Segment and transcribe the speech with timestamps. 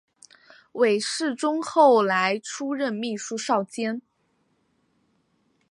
[0.71, 4.01] 韦士宗后来出任秘书少监。